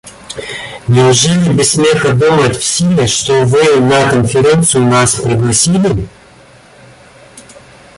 Неужели 0.87 1.53
без 1.53 1.73
смеха 1.73 2.13
думать 2.15 2.57
в 2.57 2.63
силе, 2.63 3.05
что 3.05 3.41
вы 3.43 3.79
на 3.81 4.09
конференцию 4.09 4.85
нас 4.87 5.13
пригласили? 5.21 6.09